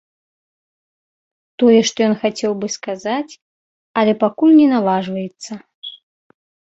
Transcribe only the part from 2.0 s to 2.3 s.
ён